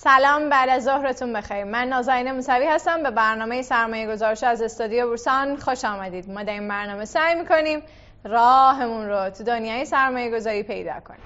[0.00, 1.64] سلام بعد از ظهرتون بخیر.
[1.64, 6.30] من نازنین موسوی هستم به برنامه سرمایه گذارش از استودیو بورسان خوش آمدید.
[6.30, 7.82] ما در این برنامه سعی می‌کنیم
[8.24, 11.20] راهمون رو تو دنیای سرمایه گذاری پیدا کنیم.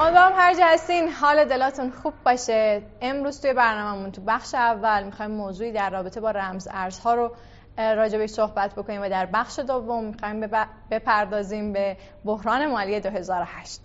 [0.00, 2.82] امیدوارم هر جا هستین حال دلاتون خوب باشه.
[3.00, 7.32] امروز توی برنامهمون تو بخش اول می‌خوایم موضوعی در رابطه با رمز ارزها رو
[7.78, 10.50] راجبش صحبت بکنیم و در بخش دوم می‌خوایم
[10.90, 13.80] بپردازیم به بحران مالی 2008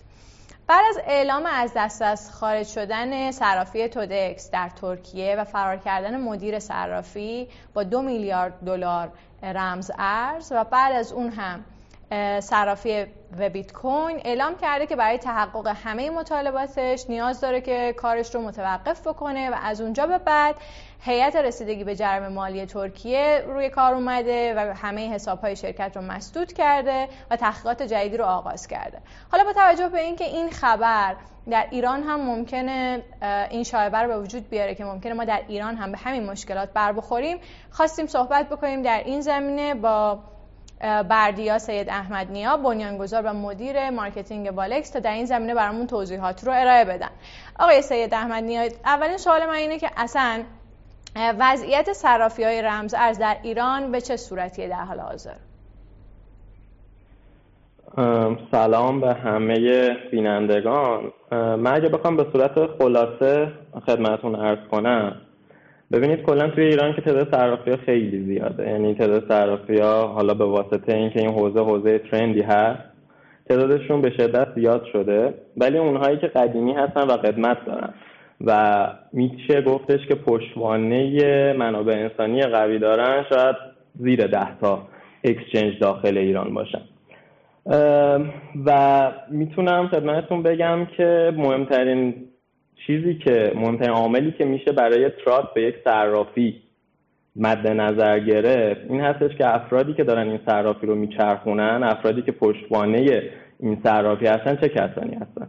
[0.68, 6.22] بعد از اعلام از دست از خارج شدن صرافی تودکس در ترکیه و فرار کردن
[6.22, 9.12] مدیر صرافی با دو میلیارد دلار
[9.44, 11.64] رمز ارز و بعد از اون هم
[12.40, 13.06] صرافی
[13.40, 18.42] و بیت کوین اعلام کرده که برای تحقق همه مطالباتش نیاز داره که کارش رو
[18.42, 20.56] متوقف بکنه و از اونجا به بعد
[21.00, 26.02] هیئت رسیدگی به جرم مالی ترکیه روی کار اومده و همه حساب های شرکت رو
[26.02, 28.98] مسدود کرده و تحقیقات جدیدی رو آغاز کرده.
[29.32, 31.16] حالا با توجه به اینکه این خبر
[31.50, 33.04] در ایران هم ممکنه
[33.50, 36.74] این شایبه رو به وجود بیاره که ممکنه ما در ایران هم به همین مشکلات
[36.74, 37.38] بر بخوریم
[37.72, 40.20] خواستیم صحبت بکنیم در این زمینه با
[41.10, 46.44] بردیا سید احمد نیا بنیانگذار و مدیر marketing بالکس تا در این زمینه برامون توضیحات
[46.44, 47.10] رو ارائه بدن.
[47.60, 50.44] آقای سید احمد نیا اولین سوال من اینه که اصلا
[51.40, 55.36] وضعیت صرافی های رمز ارز در ایران به چه صورتیه در حال حاضر؟
[58.52, 61.12] سلام به همه بینندگان.
[61.32, 63.52] من اگه بخوام به صورت خلاصه
[63.86, 65.16] خدمتون ارز کنم
[65.92, 68.70] ببینید کلا توی ایران که تعداد صرافی خیلی زیاده.
[68.70, 72.82] یعنی تعداد صرافی حالا به واسطه اینکه این حوزه حوزه ترندی هست
[73.50, 75.34] تعدادشون به شدت زیاد شده.
[75.58, 77.94] ولی اونهایی که قدیمی هستن و قدمت دارن.
[78.46, 83.56] و میشه گفتش که پشتوانه منابع انسانی قوی دارن شاید
[84.00, 84.88] زیر ده تا
[85.24, 86.82] اکسچنج داخل ایران باشن.
[88.66, 92.16] و می‌تونم خدمتتون بگم که مهمترین
[92.88, 96.62] چیزی که مهمترین عاملی که میشه برای تراست به یک صرافی
[97.36, 102.32] مد نظر گرفت این هستش که افرادی که دارن این صرافی رو میچرخونن افرادی که
[102.32, 103.24] پشتوانه
[103.60, 105.48] این صرافی هستن چه کسانی هستن؟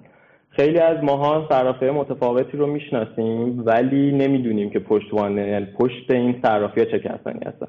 [0.60, 6.84] خیلی از ماها صرافی متفاوتی رو می‌شناسیم ولی نمی‌دونیم که پشتوانه یعنی پشت این صرافی
[6.84, 7.66] چه کسانی هستن.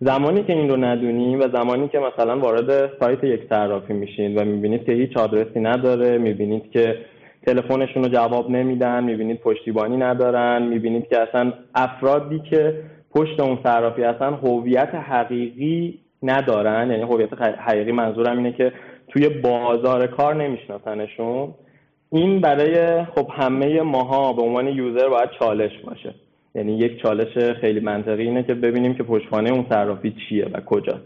[0.00, 4.44] زمانی که این رو ندونیم و زمانی که مثلا وارد سایت یک صرافی میشین و
[4.44, 6.96] می‌بینید که هیچ آدرسی نداره می‌بینید که
[7.46, 12.82] تلفنشون رو جواب نمیدن می‌بینید پشتیبانی ندارن می‌بینید که اصلا افرادی که
[13.14, 16.90] پشت اون صرافی هستن هویت حقیقی ندارن.
[16.90, 18.72] یعنی هویت حقیقی منظورم اینه که
[19.08, 21.54] توی بازار کار نمیشناسنشون.
[22.10, 26.14] این برای خب همه ماها به عنوان یوزر باید چالش باشه.
[26.54, 31.00] یعنی یک چالش خیلی منطقی اینه که ببینیم که پشتوانه اون صرافی چیه و کجا.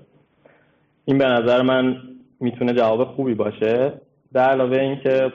[1.04, 1.96] این به نظر من
[2.40, 3.92] می‌تونه جواب خوبی باشه.
[4.32, 5.32] در علاوه اینکه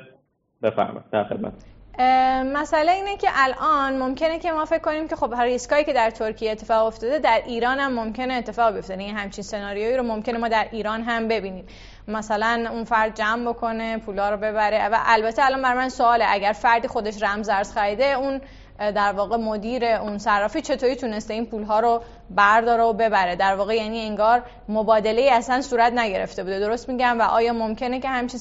[0.63, 1.09] بفرمایید.
[1.11, 1.74] در خدمت.
[1.99, 6.51] مسئله اینه که الان ممکنه که ما فکر کنیم که خب ریسکایی که در ترکیه
[6.51, 8.93] اتفاق افتاده در ایران هم ممکنه اتفاق بیفته.
[8.93, 11.65] این یعنی همچین سناریویی رو ممکنه ما در ایران هم ببینیم.
[12.07, 14.89] مثلا اون فرد جمع بکنه پولا رو ببره.
[14.89, 18.41] و البته الان بر من سواله اگر فردی خودش رمز ارز خریده اون
[18.79, 23.75] در واقع مدیر اون صرافی چطوری تونسته این پولها رو برداره و ببره؟ در واقع
[23.75, 26.59] یعنی انگار مبادله اصلا صورت نگرفته بوده.
[26.59, 28.39] درست میگم؟ و آیا ممکنه که همچین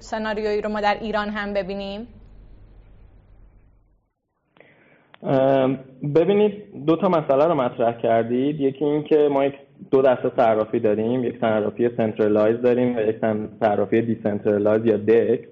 [0.00, 2.19] سناریویی رو ما در ایران هم ببینیم؟
[6.14, 8.60] ببینید دو تا مسئله رو مطرح کردید.
[8.60, 9.54] یکی این که ما یک
[9.90, 11.24] دو دسته صرافی داریم.
[11.24, 13.16] یک صرافی centralized داریم و یک
[13.60, 15.48] صرافی decentralized یا DEX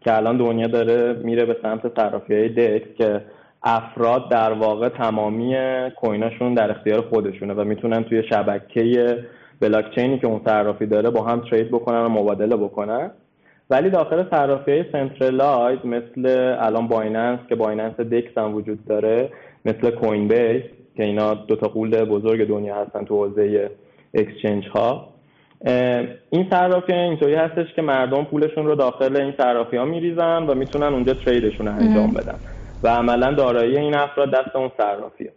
[0.00, 3.22] که الان دنیا داره میره به سمت صرافی های DEX که
[3.62, 5.56] افراد در واقع تمامی
[5.96, 9.18] coin اشون در اختیار خودشونه و می‌تونن توی شبکه
[9.60, 13.10] بلاکچینی که اون صرافی داره با هم trade بکنن و مبادله بکنن.
[13.70, 19.30] ولی داخل صرافی های centralized مثل الان بایننس که بایننس DEX هم وجود داره
[19.64, 20.62] مثل کوین بیس
[20.96, 23.70] که اینا دوتا قول بزرگ دنیا هستن تو حوزه
[24.14, 25.14] اکسچنج ها
[26.30, 30.86] این صرافی اینطوری هستش که مردم پولشون رو داخل این صرافی ها میریزن و می‌تونن
[30.86, 32.38] اونجا تریدشون رو انجام بدن
[32.82, 35.32] و عملا دارایی این افراد دست اون صرافیه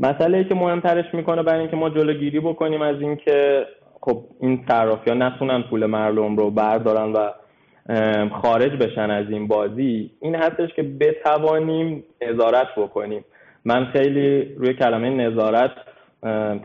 [0.00, 3.66] مسئله ای که مهمترش می‌کنه برای اینکه ما جلوگیری بکنیم از اینکه
[4.04, 7.28] خب این صرافی ها نتونن پول مردم رو بردارن و
[8.28, 10.10] خارج بشن از این بازی.
[10.20, 13.24] این هستش که بتوانیم نظارت بکنیم.
[13.64, 15.70] من خیلی روی کلمه نظارت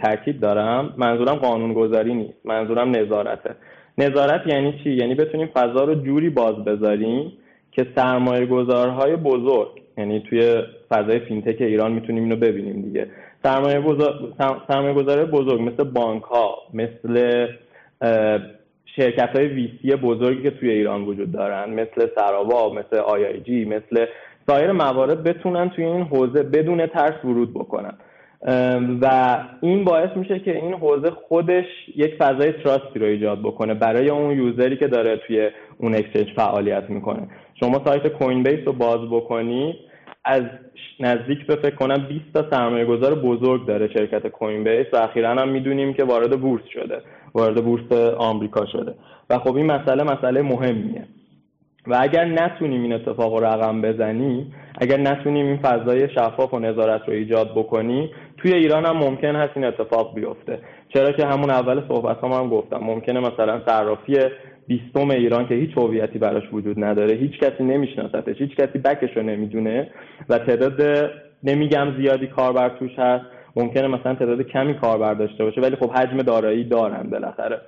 [0.03, 0.94] تاکید دارم.
[0.97, 2.45] منظورم قانونگذاری نیست.
[2.45, 3.56] منظورم نظارته.
[3.97, 7.33] نظارت یعنی چی؟ یعنی بتونیم فضا رو جوری باز بذاریم
[7.71, 13.07] که سرمایه گذارهای بزرگ یعنی توی فضای فینتک ایران می‌تونیم اینو ببینیم دیگه.
[13.44, 17.47] سرمایه, گذاره بزرگ مثل بانک ها مثل
[18.95, 23.65] شرکت های VC بزرگی که توی ایران وجود دارن مثل سراوا مثل آی آی جی
[23.65, 24.06] مثل
[24.47, 27.94] سایر موارد بتونن توی این حوزه بدون ترس ورود بکنن.
[29.01, 31.65] و این باعث میشه که این حوزه خودش
[31.95, 35.95] یک فضای trust ی رو ایجاد بکنه برای اون user ی که داره توی اون
[35.95, 37.27] exchange فعالیت می‌کنه.
[37.59, 39.75] شما سایت کوین بیس رو باز بکنید
[40.25, 40.44] از
[41.00, 45.30] نزدیک به فکر کنم 20 تا سرمایه گذار بزرگ داره شرکت کوین بیس و اخیرا
[45.30, 47.01] هم می‌دونیم که وارد بورس شده
[47.33, 48.95] وارد بورس آمریکا شده.
[49.30, 51.07] و خب این مسئله مسئله مهمیه.
[51.88, 57.01] و اگر نتونیم این اتفاق رو رقم بزنیم اگر نتونیم این فضای شفاف و نظارت
[57.07, 60.60] رو ایجاد بکنیم توی ایران هم ممکن هست این اتفاق بیفته.
[60.94, 64.18] چرا که همون اول صحبت هم, هم گفتم ممکنه مثلا صرافی
[64.69, 69.24] بیستم ایران که هیچ هویتی براش وجود نداره هیچ کسی نمیشناستش هیچ کسی بکش رو
[69.24, 69.92] نمی‌دونه
[70.30, 71.10] و تعداد
[71.44, 73.25] نمیگم زیادی کاربر توش هست
[73.56, 77.62] ممکنه مثلا تعداد کمی کاربر داشته باشه ولی خب حجم دارایی دارن بالاخره.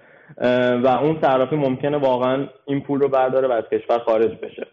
[0.83, 4.67] و اون صرافی ممکنه واقعا این پول رو برداره و از کشور خارج بشه.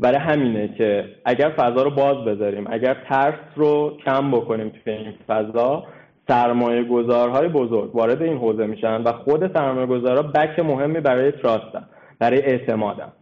[0.00, 5.14] برای همینه که اگر فضا رو باز بذاریم اگر ترس رو کم بکنیم توی این
[5.28, 5.84] فضا
[6.28, 11.84] سرمایه گذارهای بزرگ وارد این حوزه میشن و خود سرمایه گذارها بک مهمی برای تراستن
[12.18, 13.12] برای اعتمادن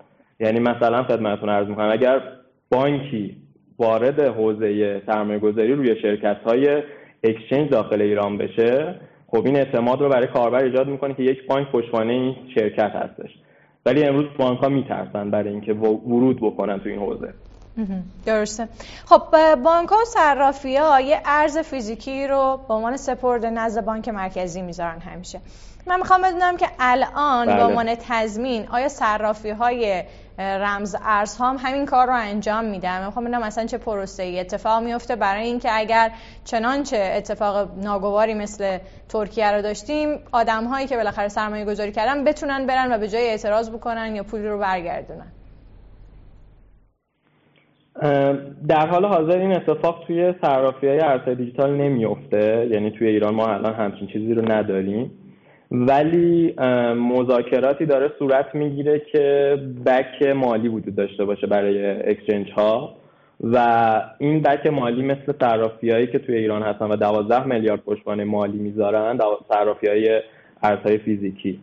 [0.41, 2.23] یعنی مثلا خدمتتون عرض می‌کنم اگر
[2.70, 3.37] بانکی
[3.79, 6.82] وارد حوزه سرمایه گذاری روی شرکت های
[7.25, 8.94] اکسچنج داخل ایران بشه
[9.26, 13.31] خب این اعتماد رو برای کاربر ایجاد می‌کنه که یک بانک پشتوانه این شرکت هستش.
[13.87, 17.35] ولی امروز بانک ها میترسن برای اینکه ورود بکنن تو این حوزه.
[18.27, 18.69] درسته.
[19.06, 19.23] خب
[19.55, 24.62] بانک ها و صرافی ها یه ارز فیزیکی رو به عنوان سپرد نزد بانک مرکزی
[24.62, 25.41] می‌ذارن همیشه.
[25.87, 27.65] من می‌خوام بدونم که الان به بله.
[27.65, 30.05] عنوان تضمین آیا صرافی های
[30.38, 34.82] رمز ارز هم همین کار رو انجام میدن؟ می‌خوام بدونم مثلا چه پروسه ای اتفاق
[34.82, 36.11] میفته برای اینکه اگر
[36.44, 38.79] چنانچه اتفاق ناگواری مثل
[39.09, 43.29] ترکیه رو داشتیم آدم هایی که بالاخره سرمایه گذاری کردن بتونن برن و به جای
[43.29, 45.32] اعتراض بکنن یا پولی رو برگردونن.
[48.69, 53.47] در حال حاضر این اتفاق توی صرافی های ارزهای دیجیتال نمیفته یعنی توی ایران ما
[53.47, 55.11] الان همچین چیزی رو نداریم.
[55.70, 56.55] ولی
[56.94, 59.56] مذاکراتی داره صورت می‌گیره که
[59.87, 62.97] back مالی وجود داشته باشه برای exchange ها
[63.41, 63.56] و
[64.19, 68.58] این back مالی مثل صرافی هایی که توی ایران هستن و دوازده میلیارد پشتوانه مالی
[68.58, 69.19] می‌ذارن
[69.49, 70.20] صرافی های
[70.62, 71.61] ارزهای فیزیکی.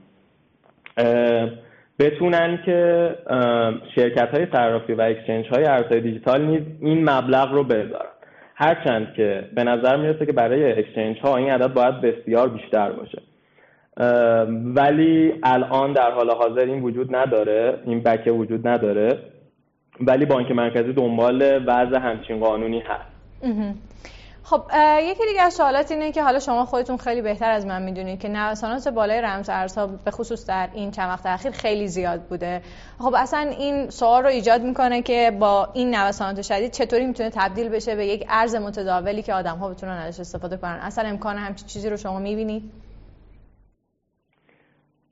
[2.00, 3.10] بتونن که
[3.96, 8.10] شرکت های صرافی و exchange های ارزهای دیجیتال نیز این مبلغ رو بذارن.
[8.56, 13.22] هرچند که به نظر می‌رسه که برای exchange ها این عدد باید بسیار بیشتر باشه.
[14.76, 19.20] ولی الان در حال حاضر این وجود نداره این بکه وجود نداره.
[20.00, 23.12] ولی بانک مرکزی دنبال وضع همچین قانونی هست.
[24.50, 24.62] خب
[25.02, 28.30] یکی دیگه از سوالات اینه که حالا شما خودتون خیلی بهتر از من می‌دونید که
[28.30, 32.62] نوسانات بالای رمز ارزها به خصوص در این چند وقت اخیر خیلی زیاد بوده.
[33.00, 37.70] خب اصلا این سوال رو ایجاد می‌کنه که با این نوسانات شدید چطوری می‌تونه تبدیل
[37.70, 40.80] بشه به یک ارز متداولی که آدم ها بتونن ازش استفاده کنن.
[40.82, 42.72] اصلا امکان همچین چیزی رو شما می‌بینید؟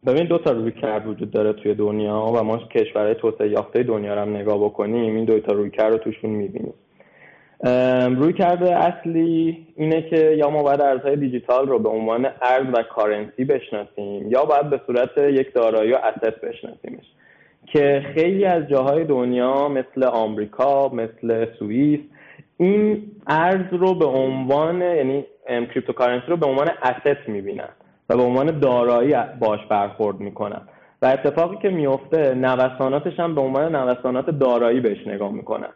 [0.05, 4.21] ببین دو تا رویکرد وجود داره توی دنیا و ما کشورهای توسعه یافته دنیا رو
[4.21, 6.73] هم نگاه بکنیم این دو تا رویکرد رو توشون می‌بینیم.
[8.17, 13.45] رویکرد اصلی اینه که یا ما باید ارزهای دیجیتال رو به عنوان ارز و currency
[13.45, 17.05] بشناسیم یا باید به صورت یک دارایی و asset بشناسیمش.
[17.65, 21.99] که خیلی از جاهای دنیا مثل آمریکا مثل سوئیس
[22.57, 27.69] این ارز رو به عنوان یعنی cryptocurrency رو به عنوان asset می‌بینن
[28.09, 30.61] و به عنوان دارایی باش برخورد می‌کنن.
[31.01, 35.69] و اتفاقی که میفته نوساناتش هم به عنوان نوسانات دارایی بهش نگاه می‌کنن.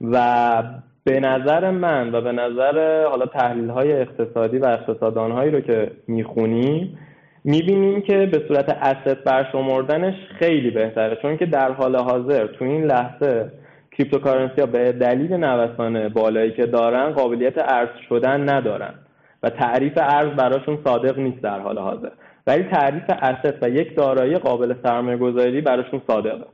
[0.00, 0.62] و
[1.04, 5.90] به نظر من و به نظر حالا تحلیل های اقتصادی و اقتصاددان هایی رو که
[6.08, 6.98] می‌خونیم
[7.44, 11.18] می‌بینیم که به صورت asset برشمردنش خیلی بهتره.
[11.22, 13.52] چون که در حال حاضر تو این لحظه
[13.98, 18.94] cryptocurrency ها به دلیل نوسان بالایی که دارن قابلیت ارز شدن ندارن
[19.42, 22.10] و تعریف ارز براشون صادق نیست در حال حاضر.
[22.46, 26.44] ولی تعریف asset و یک دارایی قابل سرمایه گذاری براشون صادقه.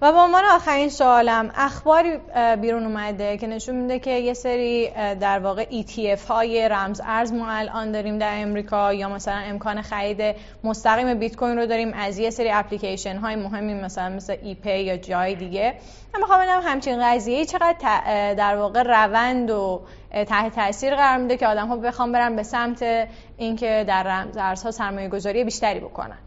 [0.00, 2.18] و به عنوان آخرین سوالم اخباری
[2.60, 7.50] بیرون اومده که نشون میده که یه سری در واقع ETF های رمز ارز ما
[7.50, 12.30] الان داریم در امریکا یا مثلا امکان خرید مستقیم بیت کوین رو داریم از یه
[12.30, 15.74] سری اپلیکیشن های مهمی مثلا مثل ایپی یا جای دیگه.
[16.14, 19.80] من می‌خوام ببینم همچین قضیه چقدر در واقع روند و
[20.12, 24.70] تحت تاثیر قرار میده که آدم ها بخوام برن به سمت اینکه در رمز ارزها
[24.70, 26.18] سرمایه گذاری بیشتری بکنن.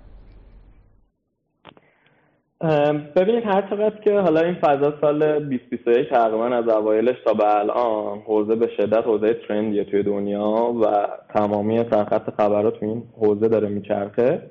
[3.15, 8.19] ببینید هر چقدر که حالا این فضا سال 2021 تقریبا از اوایلش تا به الان
[8.19, 14.41] حوزه به شدت حوزه ترندیه توی دنیا و تمامی سرخط خبرات این حوزه داره میچرخه.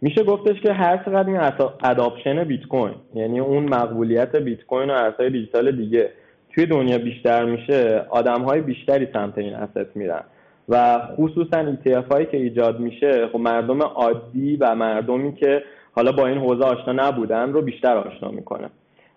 [0.00, 1.40] میشه گفتش که هر چقدر این
[1.84, 6.10] اداپشن بیت کوین یعنی اون مقبولیت بیت کوین و ارزهای دیجیتال دیگه
[6.54, 10.24] توی دنیا بیشتر میشه آدم های بیشتری سمت این اسست میرن.
[10.68, 15.62] و خصوصا ETF هایی که ایجاد میشه خب مردم عادی و مردمی که
[15.96, 18.70] حالا با این حوزه آشنا نبودن رو بیشتر آشنا می‌کنه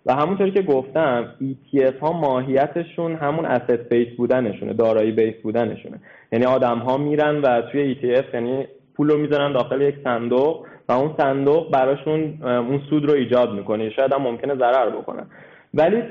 [0.06, 6.00] و همونطوری که گفتم ETF ها ماهیتشون همون asset بیس بودنشونه دارایی بیس بودنشونه.
[6.32, 10.92] یعنی آدم ها میرن و توی ETF یعنی پول رو می‌ذارن داخل یک صندوق و
[10.92, 13.90] اون صندوق براشون اون سود رو ایجاد می‌کنه.
[13.90, 15.26] شاید هم ممکنه ضرر بکنه
[15.74, 16.02] ولی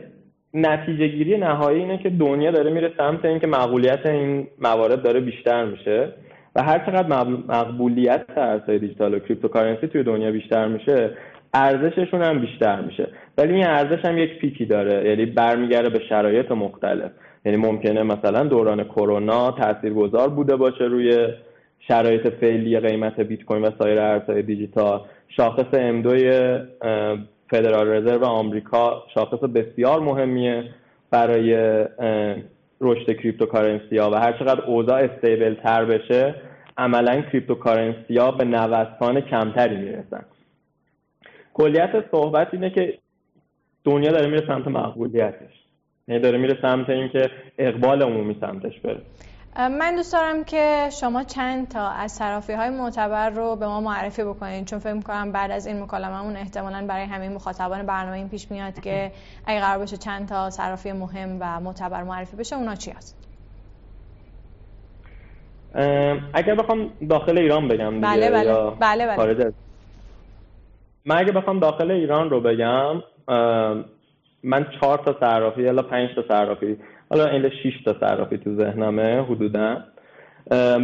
[0.53, 5.65] نتیجه گیری نهایی اینه که دنیا داره میره سمت اینکه مقبولیت این موارد داره بیشتر
[5.65, 6.13] میشه.
[6.61, 11.11] هر چقدر مقبولیت ارزهای دیجیتال و cryptocurrency توی دنیا بیشتر میشه
[11.53, 13.07] ارزششون هم بیشتر میشه.
[13.37, 17.11] ولی این ارزش هم یک peak ی داره یعنی برمیگرده به شرایط مختلف.
[17.45, 21.27] یعنی ممکنه مثلا دوران کرونا تاثیرگذار بوده باشه روی
[21.87, 25.01] شرایط فعلی قیمت بیت کوین و سایر ارزهای دیجیتال.
[25.37, 26.07] شاخص M2
[27.49, 30.63] فدرال رزرو آمریکا شاخص بسیار مهمیه
[31.11, 31.55] برای
[32.81, 36.35] رشد cryptocurrency ها و هر چقدر اوضاع stable تر بشه
[36.79, 40.25] عملا cryptocurrency ها به نوسان کمتری می‌رسن.
[41.53, 42.99] کلیت صحبت اینه که
[43.83, 45.53] دنیا داره میره سمت مقبولیتش
[46.07, 49.01] یعنی داره میره سمت اینکه اقبال عمومی سمتش بره.
[49.57, 54.23] من دوست دارم که شما چند تا از صرافی های معتبر رو به ما معرفی
[54.23, 58.51] بکنید چون فکر می‌کنم بعد از این مکالممون احتمالا برای همه مخاطبان برنامه این پیش
[58.51, 59.11] میاد که
[59.45, 63.18] اگه قرار باشه چند تا صرافی مهم و معتبر معرفی بشه اونا چی هست؟
[66.33, 68.45] اگر بخوام داخل ایران بگم بله بله.
[68.45, 69.53] یا بله بله.
[71.05, 73.03] من اگه بخوام داخل ایران رو بگم
[74.43, 76.77] من چهار تا صرافی یا پنج تا صرافی
[77.09, 79.83] حالا این 6 تا صرافی تو ذهنمه حدودا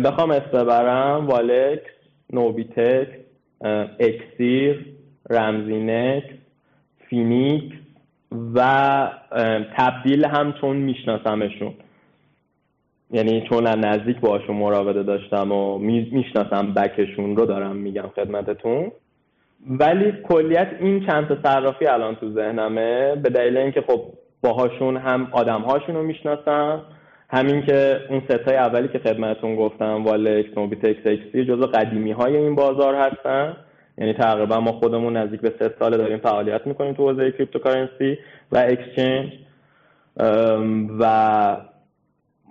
[0.04, 1.92] بخوام اسم ببرم والکس
[2.34, 3.08] نوبیتک
[4.00, 4.86] اکسیر
[5.30, 6.28] رمزینکس
[7.10, 7.76] فینیکس
[8.56, 9.10] و
[9.78, 11.74] تبدیل هم چون میشناسمشون
[13.12, 18.92] یعنی چون نزدیک باشون مراوده داشتم و می‌شناسم back شون رو دارم میگم خدمتتون.
[19.70, 24.02] ولی کلیت این چند تا صرافی الان تو ذهنمه به دلیل اینکه خب
[24.44, 26.82] باهاشون هم آدم هاشون رو می‌شناسم
[27.30, 32.38] همین که اون سه تای اولی که خدمتون گفتم والکس نوبیتکس اکسی جزو قدیمی های
[32.38, 33.58] این بازار هستن.
[33.98, 38.18] یعنی تقریبا ما خودمون نزدیک به سه سال داریم فعالیت می‌کنیم تو حوزه cryptocurrency
[38.52, 39.30] و exchange
[41.00, 41.58] و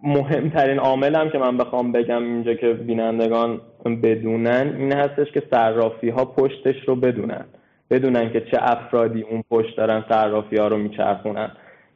[0.04, 3.60] مهمترین عامل هم که من بخوام بگم اینجا که بینندگان
[4.02, 7.44] بدونن این هستش که صرافی ها پشتش رو بدونن.
[7.90, 11.50] بدونن که چه افرادی اون پشت دارن صرافی ها رو میچرخونن.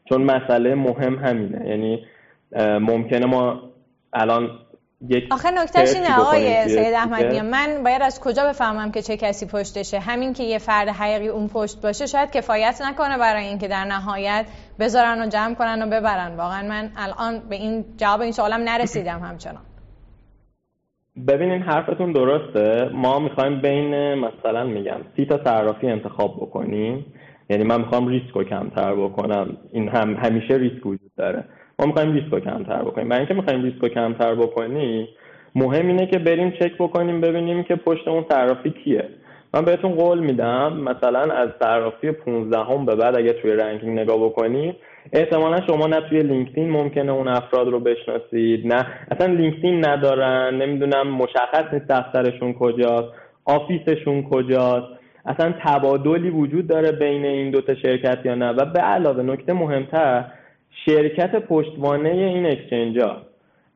[0.05, 1.69] چون مسئله مهم همینه.
[1.69, 2.05] یعنی
[2.81, 3.63] ممکنه ما
[4.13, 4.51] الان
[5.01, 9.47] یک آخه نکتهش اینه آقای سید احمدی من باید از کجا بفهمم که چه کسی
[9.47, 13.85] پشتشه؟ همین که یه فرد حقیقی اون پشت باشه شاید کفایت نکنه برای اینکه در
[13.85, 14.47] نهایت
[14.81, 16.37] بذارن و جمع کنن و ببرن.
[16.37, 19.63] واقعا من الان به این جواب این سوالم نرسیدم همچنان.
[21.29, 22.91] ببینین حرفتون درسته.
[22.95, 27.07] ما می‌خوایم بین مثلا میگم سی تا صرافی انتخاب بکنیم.
[27.51, 29.57] یعنی من می‌خوام ریسک رو کمتر بکنم.
[29.73, 31.45] این هم همیشه ریسک وجود داره.
[31.79, 33.09] ما می‌خوایم ریسک رو کمتر بکنیم.
[33.09, 35.09] برای اینکه می‌خوایم ریسک رو کمتر بکنیم
[35.55, 39.05] مهم اینه که بریم چک بکنیم ببینیم که پشت اون صرافی کیه.
[39.55, 44.25] من بهتون قول میدم مثلا از صرافی 15 هم به بعد اگه توی ranking نگاه
[44.25, 44.77] بکنید
[45.13, 51.09] احتمالا شما نه توی لینکدین ممکنه اون افراد رو بشناسید نه اصلا لینکدین ندارن نمی‌دونم
[51.09, 53.09] مشخص نیست دفترشون کجاست
[53.45, 54.87] office شون کجاست.
[55.27, 58.51] اصلا تبادلی وجود داره بین این دوتا شرکت یا نه.
[58.51, 60.25] و به علاوه نکته مهمتر
[60.85, 63.17] شرکت پشتوانه این اکسچنج ها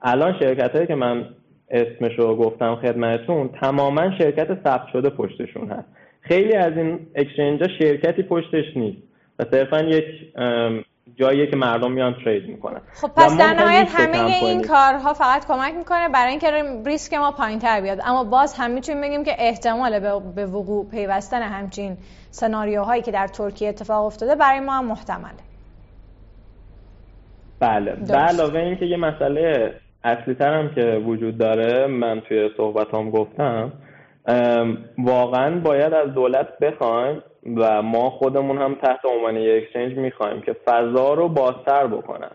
[0.02, 1.28] الان شرکت هایی که من
[1.70, 5.88] اسمشو گفتم خدمتتون تماما شرکت ثبت شده پشتشون هست.
[6.20, 8.98] خیلی از این اکسچنج ها شرکتی پشتش نیست
[9.38, 10.04] و صرفا یک
[11.16, 12.80] جاییه که مردم میان ترید می‌کنن.
[12.94, 16.50] خب پس در نهایت همه این کارها فقط کمک می‌کنه برای اینکه
[16.86, 17.98] ریسک ما پایین تر بیاد.
[18.04, 19.98] اما باز هم می‌تونیم بگیم که احتمال
[20.34, 21.96] به وقوع پیوستن همچین
[22.30, 25.51] سناریوهایی که در ترکیه اتفاق افتاده برای ما هم محتمله.
[27.62, 27.92] بله.
[28.08, 33.72] به علاوه اینکه یه مسئله اصلی هم که وجود داره من توی صحبت هم گفتم
[34.98, 37.22] واقعا باید از دولت بخوایم
[37.56, 42.30] و ما خودمون هم تحت عنوان یک اکسچنج می‌خوایم که فضا رو بازتر بکنن.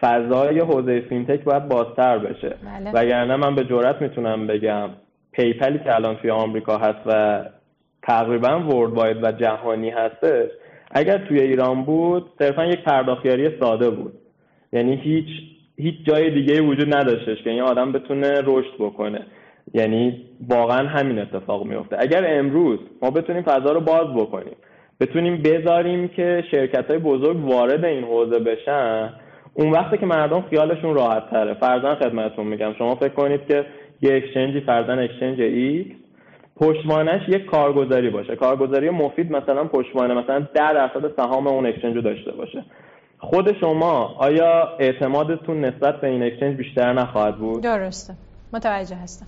[0.00, 2.56] فضای حوزه فینتک باید بازتر بشه.
[2.64, 2.90] بله.
[2.94, 4.90] وگرنه من به جرات می‌تونم بگم
[5.32, 7.44] پیپلی که الان توی آمریکا هست و
[8.02, 10.50] تقریبا ورد واید و جهانی هستش
[10.90, 14.21] اگر توی ایران بود صرفا یک پرداختیاری ساده بود.
[14.72, 15.26] یعنی هیچ
[15.76, 19.26] هیچ جای دیگه وجود نداشتش که این آدم بتونه رشد بکنه.
[19.74, 24.56] یعنی واقعا همین اتفاق میفته اگر امروز ما بتونیم فضا رو باز بکنیم
[25.00, 29.12] بتونیم بذاریم که شرکت های بزرگ وارد این حوزه بشن
[29.54, 31.54] اون وقتی که مردم خیالشون راحت تره.
[31.54, 32.74] فرزن خدمتتون میگم.
[32.78, 33.66] شما فکر کنید که
[34.02, 35.96] یه اکسچنجی فرزن اکسچنج ایکس
[36.56, 38.36] پشتوانش یک کارگزاری باشه.
[38.36, 42.64] کارگزاری مفید مثلا پشتوانه مثلا ده درصد سهام اون exchange رو داشته باشه.
[43.22, 48.14] خود شما آیا اعتمادتون نسبت به این exchange بیشتر نخواهد بود؟ درسته.
[48.52, 49.26] متوجه هستم.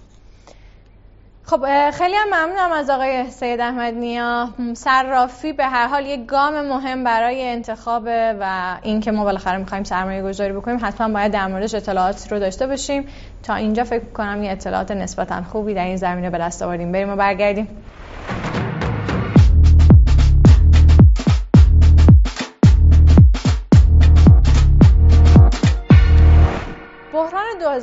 [1.46, 4.48] خب خیلی هم ممنونم از آقای سید احمد نیا.
[4.74, 8.02] صرافی به هر حال یک گام مهم برای انتخاب
[8.40, 12.66] و اینکه ما بالاخره می‌خوایم سرمایه گذاری بکنیم حتما باید در موردش اطلاعات رو داشته
[12.66, 13.06] باشیم.
[13.42, 16.92] تا اینجا فکر کنم یه اطلاعات نسبتا خوبی در این زمینه به دست آوردیم.
[16.92, 17.68] بریم و برگردیم.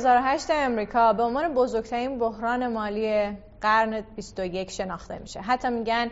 [0.02, 5.40] 2008 امریکا به عنوان بزرگترین بحران مالی قرن 21 شناخته میشه.
[5.40, 6.10] حتی میگن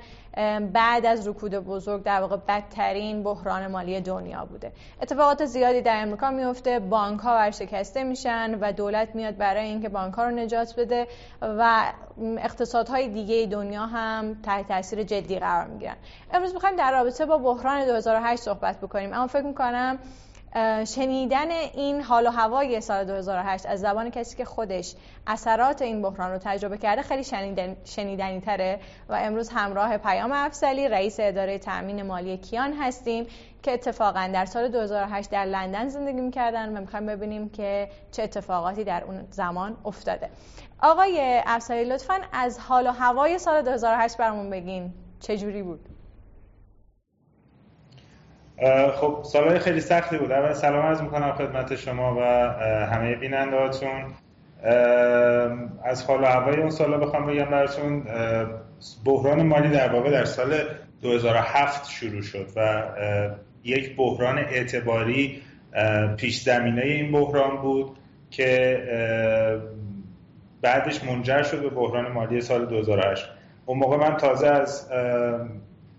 [0.72, 4.72] بعد از رکود بزرگ در واقع بدترین بحران مالی دنیا بوده.
[5.02, 6.78] اتفاقات زیادی در امریکا میفته.
[6.78, 11.06] بانک ها ورشکسته میشن و دولت میاد برای اینکه بانک ها رو نجات بده
[11.42, 11.92] و
[12.38, 15.96] اقتصادهای دیگه دنیا هم تحت تاثیر جدی قرار می‌گیرن.
[16.32, 19.98] امروز می‌خوایم در رابطه با بحران 2008 صحبت بکنیم اما فکر می‌کنم
[20.84, 24.94] شنیدن این حال و هوای سال 2008 از زبان کسی که خودش
[25.26, 30.88] اثرات این بحران رو تجربه کرده خیلی شنیدن، شنیدنی تره و امروز همراه پیام افسلی
[30.88, 33.26] رئیس اداره تأمین مالی کیان هستیم
[33.62, 38.84] که اتفاقا در سال 2008 در لندن زندگی می‌کردن و می‌خوایم ببینیم که چه اتفاقاتی
[38.84, 40.30] در اون زمان افتاده
[40.82, 45.99] آقای افسلی لطفا از حال و هوای سال 2008 برامون بگین چجوری بود؟
[48.94, 50.32] خب سالهای خیلی سختی بود.
[50.32, 52.22] اول سلام عرض می‌کنم خدمت شما و
[52.86, 54.04] همه بینندهاتون
[55.84, 58.02] از حال و هوای اون سالا بخوام بگم براتون
[59.04, 60.54] بحران مالی در واقع در سال
[61.02, 62.82] 2007 شروع شد و
[63.64, 65.42] یک بحران اعتباری
[66.16, 67.90] پیش زمینه این بحران بود
[68.30, 68.82] که
[70.62, 73.28] بعدش منجر شد به بحران مالی سال 2008
[73.66, 74.88] اون موقع من تازه از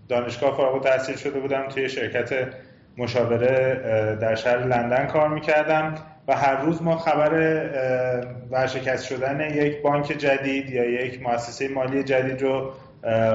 [0.08, 2.54] دانشگاه فارغ التحصیل شده بودم توی شرکت
[2.96, 3.74] مشاوره
[4.20, 5.94] در شهر لندن کار می‌کردم
[6.28, 7.32] و هر روز ما خبر
[8.50, 12.72] ورشکست شدن یک بانک جدید یا یک مؤسسه مالی جدید رو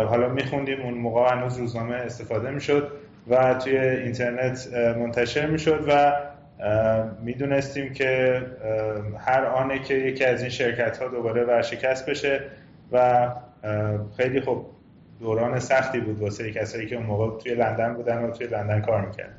[0.07, 0.81] حالا میخوندیم.
[0.81, 2.91] اون موقع هنوز روزنامه استفاده می‌شد
[3.29, 6.13] و توی اینترنت منتشر می‌شد و
[7.23, 8.41] می‌دونستیم که
[9.19, 12.41] هر آنه که یکی از این شرکت ها دوباره ورشکست بشه
[12.91, 13.27] و
[14.17, 14.65] خیلی خب
[15.19, 19.05] دوران سختی بود واسه کسایی که اون موقع توی لندن بودن و توی لندن کار
[19.05, 19.35] می‌کرد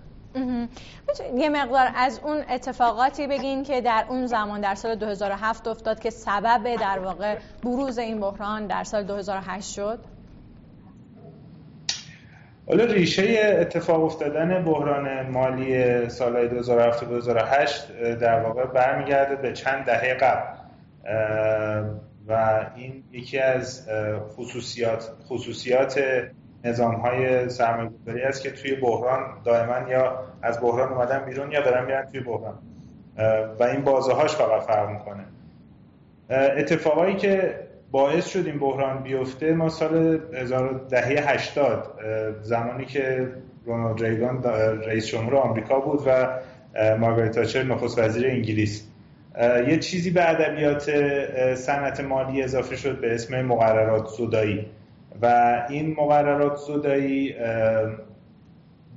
[1.37, 6.11] یه مقدار از اون اتفاقاتی بگین که در اون زمان در سال 2007 افتاد که
[6.11, 9.99] سبب در واقع بروز این بحران در سال 2008 شد؟
[12.67, 19.85] حالا ریشه اتفاق افتادن بحران مالی سالهای 2007 و 2008 در واقع برمیگرده به چند
[19.85, 20.59] دهه قبل.
[22.29, 23.89] و این یکی از
[24.37, 26.01] خصوصیات خصوصیات
[26.65, 31.85] نظام های سرمایه‌گذاری است که توی بحران دائما یا از بحران اومدن بیرون یا دارن
[31.85, 32.59] میرن توی بحران.
[33.61, 35.25] و این بازه هاش فقط فرق می‌کنه.
[36.31, 37.55] اتفاقایی که
[37.91, 40.19] باعث شد این بحران بیفته ما سال
[40.91, 42.01] دهه 80
[42.43, 43.29] زمانی که
[43.65, 44.43] رونالد ریگان
[44.87, 46.39] رئیس جمهور آمریکا بود و
[46.99, 48.89] مارگارت تاچر نخست وزیر انگلیس.
[49.69, 50.91] یه چیزی به ادبیات
[51.55, 54.67] صنعت مالی اضافه شد به اسم مقررات زدایی.
[55.23, 55.27] و
[55.71, 57.35] این مقررات زدایی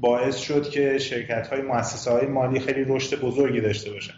[0.02, 4.14] باعث شد که شرکت های مؤسسه های مالی خیلی رشد بزرگی داشته باشن.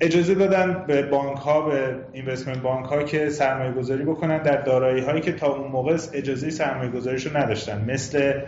[0.00, 5.02] اجازه دادن به بانک ها به اینوستمنت بانک ها که سرمایه گذاری بکنن در دارایی
[5.04, 8.40] هایی که تا اون موقع اجازه سرمایه گذاریشو نداشتن مثل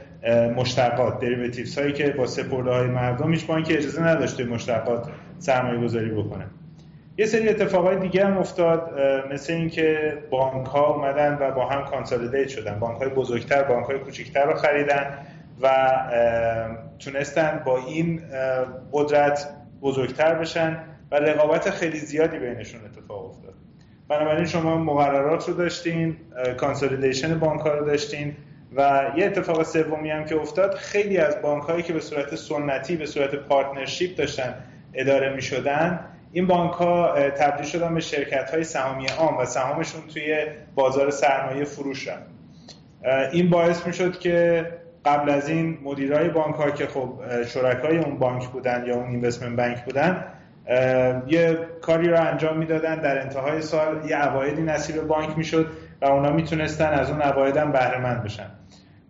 [0.56, 5.08] مشتقات دریوتیوز هایی که با سپرده های مردم هیچ بانکی اجازه نداشته مشتقات
[5.38, 6.46] سرمایه گذاری بکنه.
[7.18, 9.00] یه سری اتفاقای دیگه هم افتاد
[9.32, 12.78] مثل اینکه بانک ها اومدن و با هم consolidate شدن.
[12.78, 15.18] بانک های بزرگتر بانک های کوچکتر رو خریدن
[15.62, 15.90] و
[16.98, 18.22] تونستن با این
[18.92, 19.48] قدرت
[19.82, 23.54] بزرگتر بشن و رقابت خیلی زیادی بینشون اتفاق افتاد.
[24.08, 26.16] بنابراین شما مقررات رو داشتین
[26.56, 28.36] consolidation بانک ها رو داشتین
[28.76, 32.96] و یه اتفاق سومی هم که افتاد خیلی از بانک هایی که به صورت سنتی
[32.96, 34.54] به صورت partnership داشتن
[34.94, 36.00] اداره می شدن
[36.34, 41.64] این بانک ها تبدیل شدن به شرکت های سهامی عام و سهامشون توی بازار سرمایه
[41.64, 42.22] فروش رفت
[43.32, 44.66] این باعث می‌شد که
[45.04, 49.56] قبل از این مدیرای بانک ها که خب شرکای اون بانک بودن یا اون اینوستمنت
[49.56, 50.24] بانک بودن
[51.26, 53.00] یه کاری رو انجام می‌دادن.
[53.00, 55.66] در انتهای سال یه عوایدی نصیب بانک می‌شد
[56.02, 58.50] و اونا می‌تونستن از اون عواید هم بهره مند بشن.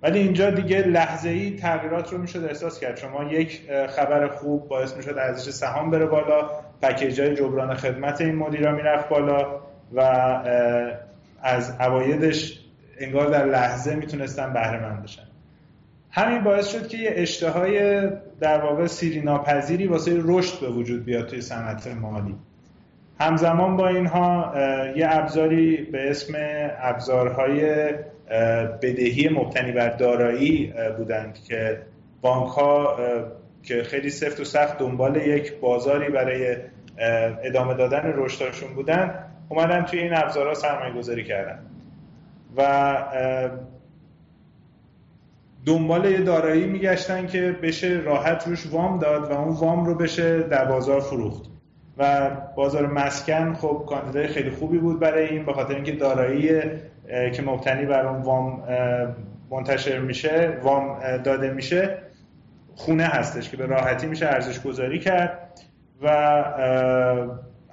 [0.05, 2.97] ولی اینجا دیگه لحظه ای تغییرات رو می‌شد احساس کرد.
[2.97, 6.51] شما یک خبر خوب باعث می‌شد ارزش سهام بره بالا
[6.83, 9.61] پکیج های جبران خدمت این مدیرا می‌رفت بالا
[9.95, 10.01] و
[11.43, 12.61] از عوایدش
[12.99, 15.23] انگار در لحظه می‌تونستن بهره مند بشن.
[16.11, 18.09] همین باعث شد که یه اشتهای
[18.41, 22.35] در واقع سیری ناپذیری واسه رشد به وجود بیاد توی صنعت مالی.
[23.21, 24.55] همزمان با اینها
[24.97, 26.35] یه ابزاری به اسم
[26.83, 27.89] ابزارهای
[28.83, 31.83] بدهی مبتنی بر دارایی بودند که
[32.21, 32.97] بانک ها
[33.63, 36.57] که خیلی سفت و سخت دنبال یک بازاری برای
[37.45, 41.59] ادامه دادن رشدشون بودن اومدن توی این ابزارها سرمایه گذاری کردن.
[42.57, 42.97] و
[45.67, 50.43] دنبال یه دارایی میگشتن که بشه راحت روش وام داد و اون وام رو بشه
[50.43, 51.51] در بازار فروخت.
[51.99, 56.61] و بازار مسکن خب کاندیدای خیلی خوبی بود برای این به خاطر اینکه دارایی
[57.09, 58.63] که مبتنی بر اون وام
[59.51, 61.99] منتشر میشه وام داده میشه
[62.75, 65.61] خونه هستش که به راحتی میشه ارزش گذاری کرد
[66.03, 66.09] و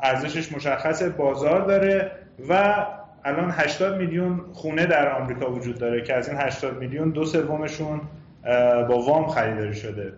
[0.04, 2.12] ارزشش مشخص بازار داره
[2.50, 2.86] و
[3.26, 8.02] الان 80 میلیون خونه در آمریکا وجود داره که از این 80 میلیون دو سومشون
[8.90, 10.14] با وام خریداری شده.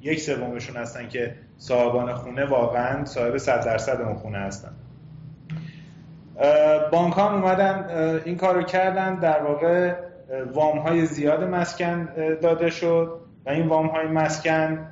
[0.00, 4.70] یک سومشون هستن که صاحبان خونه واقعا صاحب 100 درصد اون خونه هستن.
[6.92, 7.84] بانک ها اومدن
[8.24, 9.94] این کارو کردن در واقع
[10.52, 12.08] وام های زیاد مسکن
[12.42, 14.86] داده شد و این وام های مسکن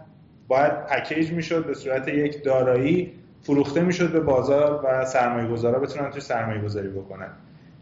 [0.49, 6.11] باید پکیج می‌شد به صورت یک دارایی فروخته می‌شد به بازار و سرمایه گذارا بتونن
[6.11, 7.29] توی سرمایه گذاری بکنن.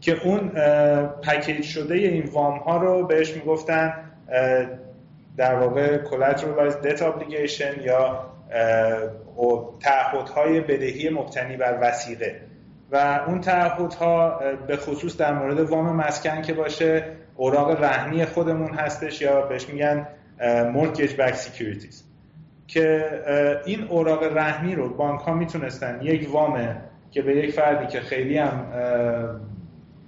[0.01, 0.51] که اون
[1.23, 3.93] پکیج شده این وام ها رو بهش می‌گفتن
[5.37, 8.25] در واقع collateralized debt obligation یا
[9.79, 12.41] تعهدهای بدهی مبتنی بر وسیقه.
[12.91, 19.21] و اون تعهدها به خصوص در مورد وام مسکن که باشه اوراق رهنی خودمون هستش
[19.21, 20.07] یا بهش میگن
[20.73, 22.03] mortgage backed securities.
[22.67, 23.09] که
[23.65, 26.75] این اوراق رهنی رو بانک ها می‌تونستن یک وام
[27.11, 28.65] که به یک فردی که خیلی هم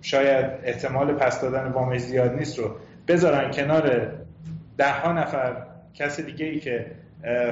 [0.02, 2.72] شاید احتمال پس دادن وامش زیاد نیست رو
[3.08, 4.12] بذارن کنار
[4.78, 5.64] ده ها نفر
[5.94, 6.86] کس دیگه ای که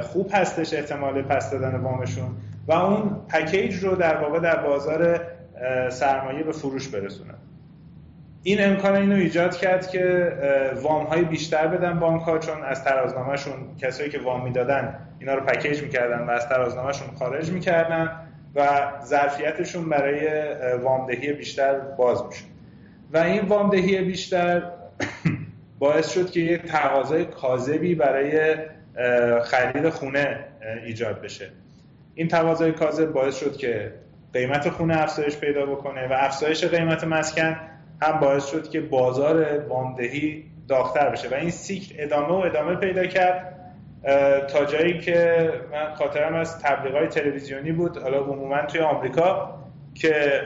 [0.01, 2.27] خوب هستش احتمال پس دادن وامشون
[2.67, 5.21] و اون پکیج رو در واقع در بازار
[5.89, 7.35] سرمایه به فروش برسونن
[8.43, 10.31] این امکان اینو ایجاد کرد که
[10.81, 15.41] وام های بیشتر بدن بانک ها چون از ترازنامهشون کسایی که وام می‌دادن اینا رو
[15.41, 18.11] پکیج می‌کردن و از ترازنامهشون خارج می‌کردن
[18.55, 18.67] و
[19.05, 20.27] ظرفیتشون برای
[20.83, 22.45] وامدهی بیشتر باز می‌شد.
[23.13, 24.63] و این وامدهی بیشتر
[25.79, 28.55] باعث شد که یک تقاضای کاذبی برای
[29.43, 30.39] خرید خونه
[30.85, 31.49] ایجاد بشه.
[32.15, 33.93] این تقاضای کاذب باعث شد که
[34.33, 37.57] قیمت خونه افزایش پیدا بکنه و افزایش قیمت مسکن
[38.01, 41.29] هم باعث شد که بازار وامدهی داغتر بشه.
[41.29, 43.51] و این سیکل ادامه و ادامه پیدا کرد
[44.49, 49.59] تا جایی که من خاطرم از تبلیغات تلویزیونی بود حالا عموما توی آمریکا
[49.93, 50.41] که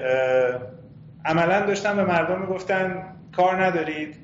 [1.25, 3.03] عملا داشتن به مردم می‌گفتن
[3.36, 4.15] کار ندارید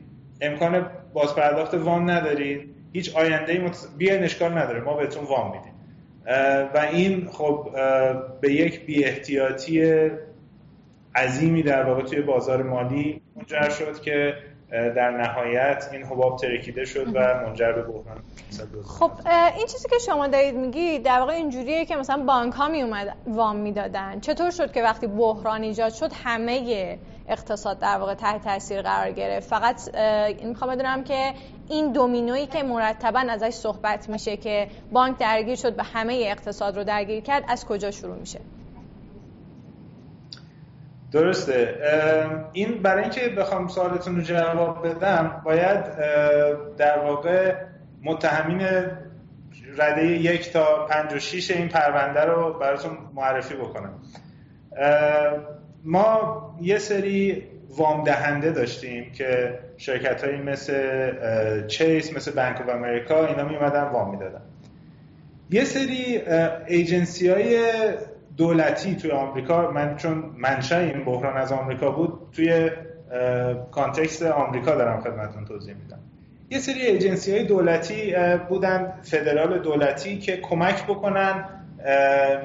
[0.42, 3.88] امکان بازپرداخت وام ندارید هیچ آینده ای متص...
[3.98, 5.75] بیاین اشکال نداره ما بهتون وام میدیم.
[6.74, 7.70] و این خب
[8.42, 10.10] به یک بی احتیاطی
[11.16, 14.34] عظیمی در واقع توی بازار مالی منجر شد که
[14.72, 18.22] در نهایت این حباب ترکیده شد و منجر به بحران
[18.86, 19.12] خب
[19.58, 23.18] این چیزی که شما دارید میگی در واقع اینجوریه که مثلا بانک ها می اومد
[23.28, 24.20] وام می‌دادن.
[24.20, 26.98] چطور شد که وقتی بحران ایجاد شد همه
[27.28, 31.34] اقتصاد در واقع تحت تاثیر قرار گرفت؟ فقط این می‌خوام بدونم که
[31.70, 36.84] این دومینویی که مرتبا ازش صحبت میشه که بانک درگیر شد به همه اقتصاد رو
[36.84, 38.40] درگیر کرد از کجا شروع میشه؟
[41.16, 41.76] درسته.
[42.54, 45.96] این برای اینکه بخوام سوالتون رو جواب بدم باید
[46.78, 47.54] در واقع
[48.04, 48.68] متهمین
[49.78, 53.94] رده یک تا پنج و شیش این پرونده رو براتون معرفی بکنم.
[55.84, 57.44] ما یه سری
[57.78, 64.12] وام دهنده داشتیم که شرکت هایی مثل چیس مثل بانک آف امریکا اینا میومدن وام
[64.12, 64.42] می‌دادن.
[65.50, 66.22] یه سری
[66.68, 67.70] ایجنسی های
[68.38, 72.72] دولتی توی آمریکا من چون منشأ این بحران از آمریکا بود توی
[73.72, 76.00] context آمریکا دارم خدمتتون توضیح میدم.
[76.50, 78.16] یه سری ایجنسی های دولتی
[78.50, 81.50] بودن فدرال دولتی که کمک بکنن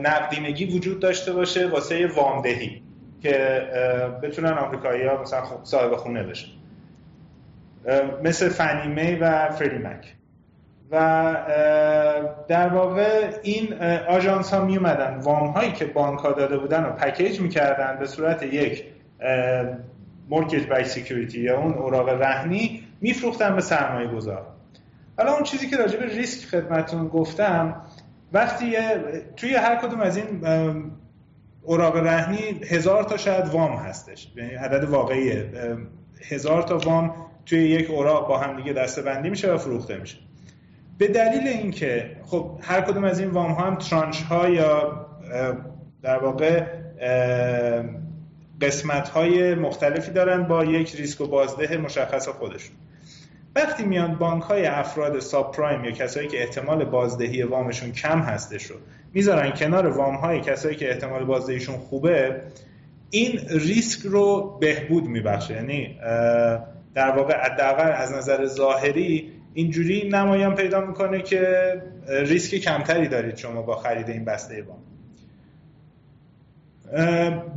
[0.02, 2.82] نقدینگی وجود داشته باشه واسه وامدهی
[3.22, 3.62] که
[4.22, 6.48] بتونن آمریکایی ها مثلا صاحب خونه بشن.
[8.24, 10.14] مثل Fannie Mae و Freddie Mac.
[10.90, 11.36] و
[12.48, 16.92] در واقع این آژانس ها می اومدن وام هایی که بانک ها داده بودن رو
[16.92, 18.84] package می‌کردن به صورت یک
[20.28, 24.46] mortgage-backed security یا اون اوراق رهنی میفروختن به سرمایه گذار
[25.18, 27.76] حالا اون چیزی که راجع به ریسک خدمتون گفتم
[28.32, 28.76] وقتی
[29.36, 30.44] توی هر کدوم از این
[31.62, 34.32] اوراق رهنی هزار تا شاید وام هستش.
[34.36, 35.44] یعنی عدد واقعی
[36.30, 37.14] هزار تا وام
[37.46, 40.16] توی یک اوراق با هم دیگه دسته بندی میشه و فروخته میشه.
[41.00, 45.06] به دلیل اینکه خب هر کدوم از این وام ها هم ترانش ها یا
[46.02, 46.64] در واقع
[48.60, 52.76] قسمت های مختلفی دارن با یک ریسک و بازده مشخص خودشون.
[53.56, 58.76] وقتی میان بانک های افراد subprime یا کسایی که احتمال بازدهی وامشون کم هستش رو
[59.12, 62.40] می‌ذارن کنار وام های کسایی که احتمال بازدهیشون خوبه
[63.10, 65.54] این ریسک رو بهبود میبخشه.
[65.54, 65.98] یعنی
[66.94, 71.72] در واقع حداقل از نظر ظاهری اینجوری نمایان پیدا می‌کنه که
[72.08, 74.78] ریسک کمتری دارید شما با خرید این بسته وام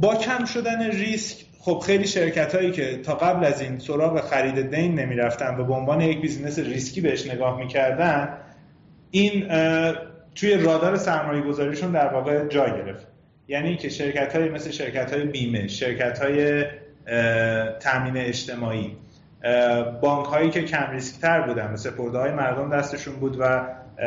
[0.01, 4.75] با کم شدن ریسک خب خیلی شرکت هایی که تا قبل از این سراغ خرید
[4.75, 8.37] دین نمی‌رفتن و به عنوان یک business ریسکی بهش نگاه می‌کردن
[9.11, 9.47] این
[10.35, 13.07] توی رادار سرمایه گذاریشون در واقع جا گرفت.
[13.47, 16.65] یعنی که شرکت های مثل شرکت های بیمه شرکت های
[17.79, 18.97] تامین اجتماعی
[20.01, 23.61] بانک هایی که کم ریسک تر بودن مثل پرده های مردم دستشون بود و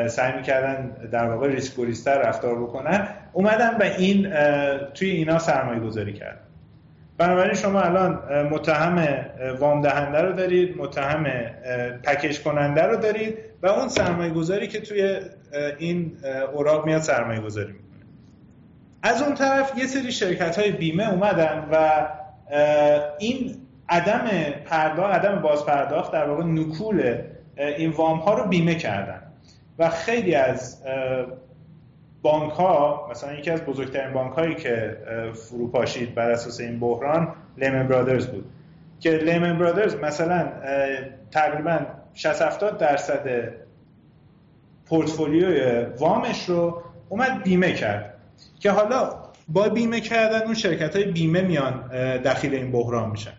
[0.09, 4.33] سعی می‌کردن در واقع ریسک گریزتر رفتار بکنن اومدن و این
[4.95, 6.41] توی اینا سرمایه گذاری کرد
[7.19, 9.09] بنابراین شما الان متهم
[9.59, 11.25] وام دهنده رو دارید متهم
[12.03, 15.21] پکیج کننده رو دارید و اون سرمایه گذاری که توی
[15.79, 16.13] این
[16.53, 17.87] اوراق میاد سرمایه گذاری می‌کنه.
[19.03, 22.07] از اون طرف یه سری شرکت های بیمه اومدن و
[23.19, 24.29] این عدم
[24.65, 27.19] پرداخت عدم باز پرداخت در واقع نکول
[27.57, 29.23] این وام ها رو بیمه کردن.
[29.79, 30.83] و خیلی از
[32.23, 34.97] بانک ها مثلا یکی از بزرگترین بانک هایی که
[35.35, 38.45] فروپاشید بر اساس این بحران لیمن برادرز بود.
[39.01, 40.49] که لیمن برادرز مثلا
[41.31, 41.79] تقریبا
[42.15, 43.53] 60 70 درصد
[44.87, 48.15] پورتفولیوی وامش رو اومد بیمه کرد.
[48.61, 49.11] که حالا
[49.49, 53.33] با بیمه کردن اون شرکت های بیمه میان دخیل این بحران میشن.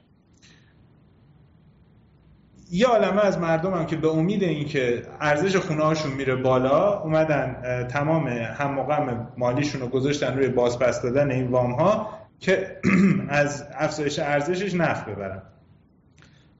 [2.71, 7.87] یه عالمه از مردم هم که به امید اینکه ارزش خونه هاشون میره بالا اومدن
[7.91, 12.81] تمام هم مالیشون رو گذاشتن روی بازپس دادن این وام ها که
[13.29, 15.41] از افزایش ارزشش نفع ببرن.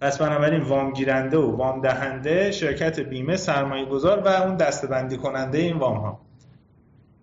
[0.02, 5.58] پس بنابراین وام گیرنده و وام دهنده شرکت بیمه سرمایه گذار و اون دستبندی کننده
[5.58, 6.22] این وام ها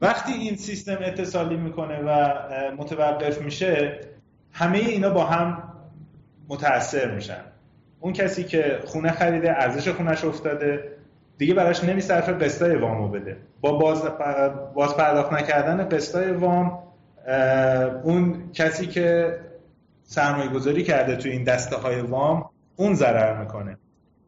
[0.01, 2.35] وقتی این سیستم اتصالی می‌کنه و
[2.79, 4.01] متوقف میشه
[4.53, 5.63] همه اینا با هم
[6.49, 7.54] متاثر میشن.
[8.05, 10.93] اون کسی که خونه خریده ارزش خونش افتاده
[11.39, 13.37] دیگه براش نمیصرفه قسطای وامو بده.
[13.61, 14.03] با باز,
[14.75, 16.79] باز پرداخت نکردن قسطای وام
[18.03, 19.39] اون کسی که
[20.03, 23.79] سرمایه گذاری کرده تو این دسته های وام اون ضرر می‌کنه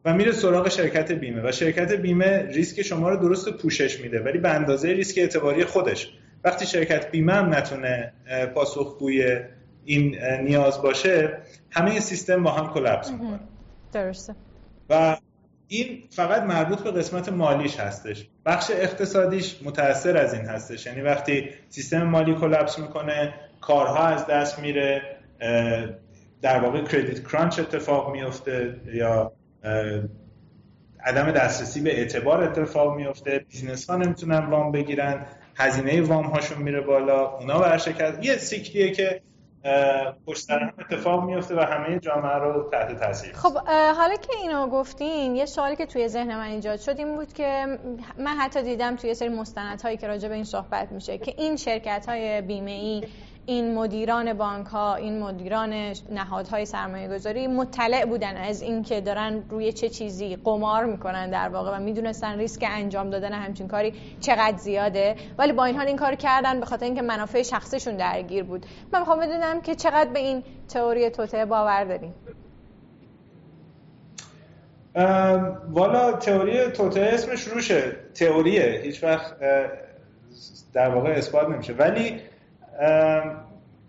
[0.05, 4.37] و میره سراغ شرکت بیمه و شرکت بیمه ریسک شما رو درست پوشش میده ولی
[4.37, 6.13] به اندازه ریسک اعتباری خودش.
[6.43, 8.13] وقتی شرکت بیمه هم نتونه
[8.55, 9.39] پاسخگوی
[9.85, 11.37] این نیاز باشه
[11.71, 13.39] همه سیستم با هم کلپس می‌کنه.
[13.91, 14.35] درسته.
[14.89, 15.17] و
[15.67, 18.27] این فقط مربوط به قسمت مالیش هستش.
[18.45, 20.85] بخش اقتصادیش متاثر از این هستش.
[20.85, 25.01] یعنی وقتی سیستم مالی collapse می‌کنه کارها از دست میره
[26.41, 29.31] در واقع credit crunch اتفاق میفته یا
[31.03, 35.25] عدم دسترسی به اعتبار اتفاق میفته business ها نمی‌تونن وام بگیرن.
[35.55, 37.37] هزینه وام هاشون میره بالا.
[37.37, 38.25] اونا ورشکست.
[38.25, 39.21] یه سیکلیه که
[40.27, 43.57] پشت سر هم اتفاق میفته و همه جامعه رو تحت تاثیر خب
[43.97, 47.79] حالا که اینو گفتین یه سوالی که توی ذهن من ایجاد شد این بود که
[48.17, 52.05] من حتی دیدم توی سری مستندهایی که راجع به این صحبت میشه که این شرکت
[52.09, 53.07] های بیمه ای
[53.49, 59.73] این مدیران بانک ها این مدیران نهادهای سرمایه گذاری مطلع بودن از اینکه دارن روی
[59.73, 65.15] چه چیزی قمار می‌کنن در واقع و می‌دونستن ریسک انجام دادن همچین کاری چقدر زیاده.
[65.37, 68.65] ولی با این حال این کار کردن به خاطر اینکه منافع شخصشون درگیر بود.
[68.93, 72.13] من می‌خوام بدونم که چقدر به این تئوری توطئه باور دارین.
[75.69, 77.95] والا تئوری توطئه اسمش روشه.
[78.15, 78.81] تئوریه.
[78.83, 79.33] هیچ وقت
[80.73, 81.73] در واقع اثبات نمیشه.
[81.73, 82.19] ولی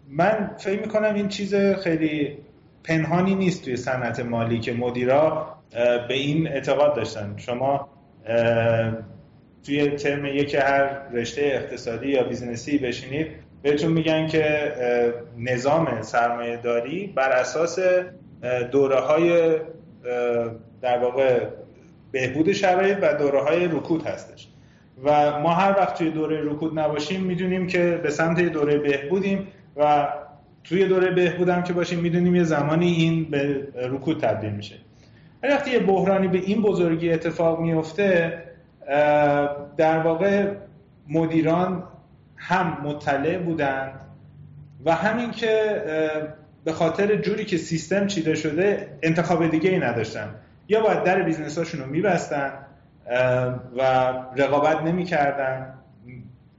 [0.09, 2.39] من فکر می‌کنم این چیز خیلی
[2.85, 5.55] پنهانی نیست توی صنعت مالی که مدیرا
[6.09, 7.35] به این اعتقاد داشتن.
[7.37, 7.89] شما
[9.67, 13.27] توی ترم یک هر رشته اقتصادی یا business ی بشینید
[13.63, 14.73] بهتون میگن که
[15.39, 17.79] نظام سرمایه داری بر اساس
[18.71, 19.57] دوره های
[20.83, 21.41] در واقع
[22.13, 24.49] بهبود شرایط و دوره های رکود هستش.
[25.05, 30.09] و ما هر وقت توی دوره رکود نباشیم می‌دونیم که به سمت دوره بهبودیم و
[30.65, 34.75] توی دوره بهبود هم که باشیم می‌دونیم یه زمانی این به رکود تبدیل میشه.
[35.43, 38.43] وقتی یه بحرانی به این بزرگی اتفاق میفته
[39.77, 40.53] در واقع
[41.09, 41.85] مدیران
[42.37, 44.01] هم مطلع بودند
[44.85, 45.83] و همین که
[46.65, 50.35] به خاطر جوری که سیستم چیده شده انتخاب دیگه ای نداشتن.
[50.69, 52.53] یا باید در business هاشون رو میبستن
[53.79, 55.75] و رقابت نمی‌کردن.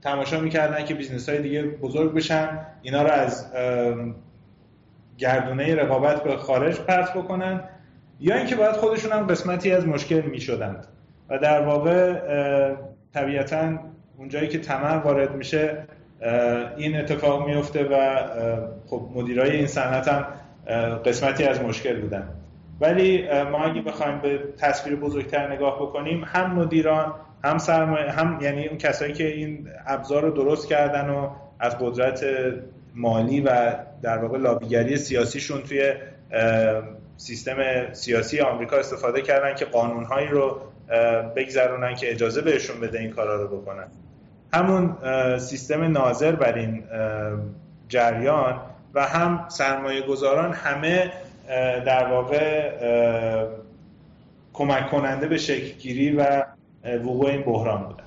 [0.02, 2.58] تماشا می‌کردن که business های دیگه بزرگ بشن.
[2.82, 3.46] اینا رو از
[5.18, 7.60] گردونه رقابت به خارج پرت بکنن.
[8.20, 10.86] یا اینکه باید خودشون هم قسمتی از مشکل می‌شدند.
[11.28, 12.14] و در واقع
[13.14, 13.78] طبیعتا
[14.16, 15.86] اونجایی که طمع وارد میشه
[16.76, 18.16] این اتفاق میفته و
[18.86, 20.26] خب مدیرای این صنعت هم
[21.04, 22.28] قسمتی از مشکل بودن.
[22.80, 27.14] ولی ما اگه بخوایم به تصویر بزرگتر نگاه بکنیم هم مدیران
[27.44, 32.24] هم سرمایه هم یعنی اون کسایی که این ابزار رو درست کردن و از قدرت
[32.94, 35.92] مالی و در واقع لابیگری سیاسیشون توی
[37.16, 37.56] سیستم
[37.92, 40.60] سیاسی آمریکا استفاده کردن که قانونهایی رو
[41.36, 43.86] بگذرونن که اجازه بهشون بده این کارا رو بکنن.
[44.52, 44.96] همون
[45.38, 46.84] سیستم ناظر بر این
[47.88, 48.60] جریان
[48.94, 51.12] و هم سرمایه گذاران همه
[51.86, 52.70] در واقع
[54.52, 56.44] کمک کننده به شکلگیری و
[56.84, 57.99] وقوع این بحران بودن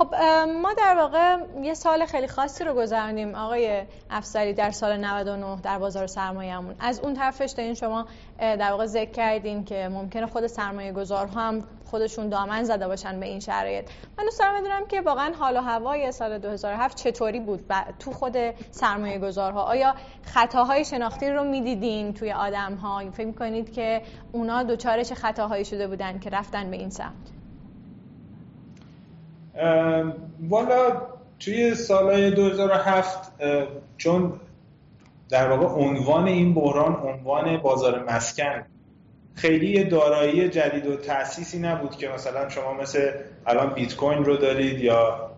[0.00, 0.14] خب
[0.62, 5.78] ما در واقع یه سال خیلی خاصی رو گذراندیم آقای افسری در سال 99 در
[5.78, 6.74] بازار سرمایه‌مون.
[6.80, 8.06] از اون طرفش این شما
[8.38, 13.26] در واقع ذکر کردین که ممکنه خود سرمایه گذارها هم خودشون دامن زده باشن به
[13.26, 13.90] این شرایط.
[14.18, 18.12] من دوست دارم بدونم که واقعا حال و هوای سال 2007 چطوری بود و تو
[18.12, 18.36] خود
[18.70, 25.02] سرمایه گذارها آیا خطاهای شناختی رو می‌دیدین توی آدم ها فکر می‌کنید که اونا دوچار
[25.02, 27.39] چه خطاهایی شده بودن که رفتن به این سمت؟
[30.48, 31.02] والا
[31.40, 33.32] توی سالهای 2007
[33.96, 34.40] چون
[35.28, 38.64] در واقع عنوان این بحران عنوان بازار مسکن
[39.34, 43.10] خیلی دارایی جدید و تأسیسی نبود که مثلا شما مثل
[43.46, 45.30] الان بیت کوین رو دارید یا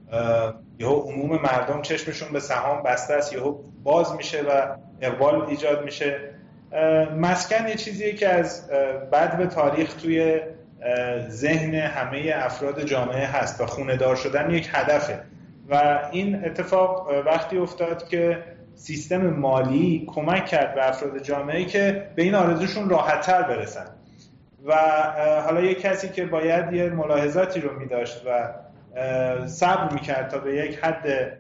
[0.79, 6.21] یهو عموم مردم چشمشون به سهام بسته است یهو باز میشه و اقبال ایجاد میشه.
[7.19, 8.71] مسکن یه چیزیه که از
[9.11, 10.41] بعد به تاریخ توی
[11.29, 15.21] ذهن همه افراد جامعه هست و خونه دار شدن یک هدفه.
[15.71, 22.23] و این اتفاق وقتی افتاد که سیستم مالی کمک کرد به افراد جامعه که به
[22.23, 23.87] این آرزوشون راحتتر برسن.
[24.67, 24.75] و
[25.45, 28.53] حالا یک کسی که باید یه ملاحظاتی رو می داشت و
[29.47, 31.39] صبر می‌کرد تا به یک حد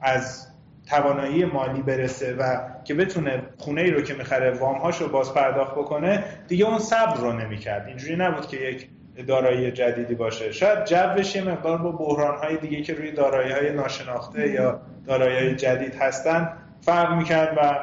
[0.00, 0.46] از
[0.86, 5.72] توانایی مالی برسه و که بتونه خونه ای رو که می‌خره وامهاش رو باز پرداخت
[5.72, 7.86] بکنه دیگه اون صبر رو نمی‌کرد.
[7.86, 8.88] اینجوری نبود که یک
[9.26, 10.52] دارایی جدیدی باشه.
[10.52, 15.36] شاید جوش یه مقدار با بحران های دیگه که روی دارایی های ناشناخته یا دارایی
[15.36, 17.78] های جدید هستن فرق می‌کرد و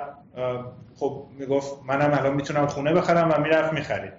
[0.95, 4.13] خب می‌گفت منم الان می‌تونم خونه بخرم و می‌رفت می‌خرید.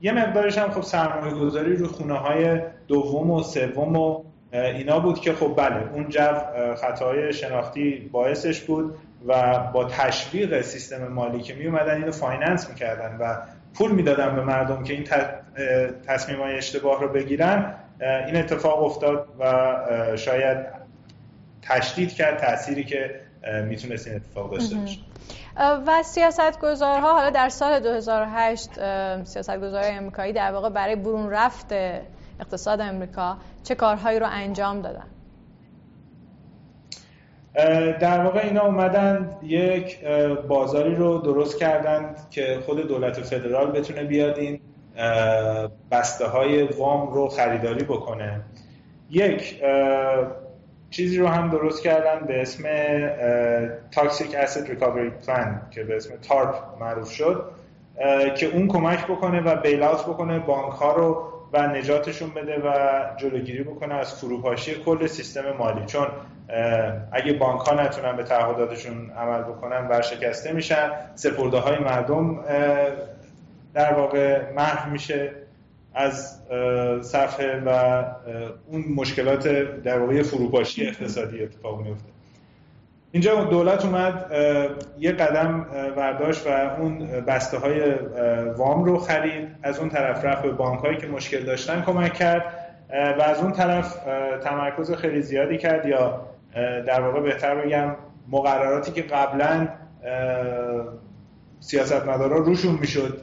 [0.00, 5.20] یه مقدارش هم خب سرمایه گذاری روی خونه های دوم و سوم و اینا بود
[5.20, 6.34] که خب بله اون جو
[6.76, 8.94] خطاهای شناختی باعثش بود.
[9.26, 13.36] و با تشویق سیستم مالی که می اومدن اینو finance می‌کردن و
[13.74, 15.04] پول می‌دادن به مردم که این
[16.06, 20.58] تصمیم های اشتباه رو بگیرن این اتفاق افتاد و شاید
[21.62, 23.20] تشدید کرد تأثیری که
[23.68, 25.00] می‌تونست این اتفاق داشته باشه.
[25.86, 28.70] و سیاست گذارها حالا در سال 2008
[29.24, 31.72] سیاست گذارهای امریکایی در واقع برای برون رفت
[32.40, 35.06] اقتصاد امریکا چه کارهایی رو انجام دادن؟
[38.00, 40.04] در واقع اینا اومدن یک
[40.48, 44.60] بازاری رو درست کردند که خود دولت فدرال بتونه بیاد این
[45.90, 48.40] بسته های وام رو خریداری بکنه.
[49.10, 49.60] یک
[50.90, 52.62] چیزی رو هم درست کردن به اسم
[53.90, 57.50] toxic asset recovery plan که به اسم TARP معروف شد
[58.36, 63.62] که اون کمک بکنه و bail بکنه بانک ها رو و نجاتشون بده و جلوگیری
[63.62, 65.86] بکنه از فروپاشی کل سیستم مالی.
[65.86, 66.06] چون
[67.12, 70.90] اگه بانک ها نتونن به تعهداتشون عمل بکنن ورشکسته میشن.
[71.14, 72.44] سپرده های مردم
[73.74, 75.32] در واقع محو میشه
[75.94, 76.40] از
[77.02, 78.02] صفحه و
[78.66, 79.48] اون مشکلات
[79.82, 82.08] در واقع فروپاشی اقتصادی اتفاق میفته
[83.14, 84.32] اینجا دولت اومد
[84.98, 86.50] یه قدم برداشت و
[86.80, 87.94] اون بسته های
[88.56, 89.48] وام رو خرید.
[89.62, 92.44] از اون طرف رفت به بانک هایی که مشکل داشتن کمک کرد
[93.18, 93.96] و از اون طرف
[94.44, 96.20] تمرکز خیلی زیادی کرد یا
[96.86, 97.96] در واقع بهتر بگم
[98.28, 99.68] مقرراتی که قبلا
[101.60, 103.18] سیاستمدارا روشون می‌شد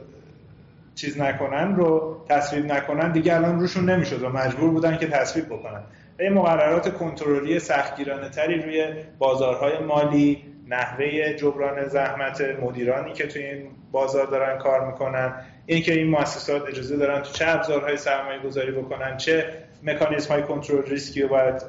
[0.94, 5.82] چیز نکنن رو تصویب نکنن دیگه الان روشون نمی‌شد و مجبور بودن که تصویب بکنن.
[6.28, 14.26] مقررات کنترلی سختگیرانه تری روی بازارهای مالی نحوه جبران زحمت مدیرانی که توی این بازار
[14.26, 15.34] دارن کار می‌کنن
[15.66, 19.46] اینکه این مؤسسات اجازه دارن تو چه ابزارهای سرمایه گذاری بکنن چه
[19.82, 21.62] مکانیزم های کنترل ریسکی رو باید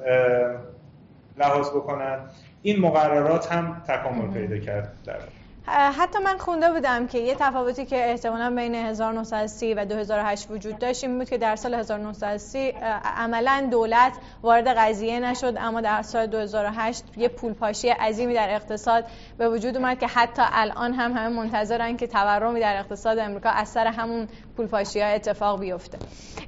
[1.37, 2.19] لحاظ بکنن
[2.61, 5.19] این مقررات هم تکامل پیدا کرد در
[5.67, 11.03] حتی من خونده بودم که یه تفاوتی که احتمالا بین 1930 و 2008 وجود داشت
[11.03, 12.73] این بود که در سال 1930
[13.17, 19.05] عملا دولت وارد قضیه نشد اما در سال 2008 یه پولپاشی عظیمی در اقتصاد
[19.37, 23.69] به وجود اومد که حتی الان هم همه منتظرن که تورمی در اقتصاد امریکا از
[23.69, 24.27] سر همون
[24.57, 25.97] پولپاشی ها اتفاق بیفته.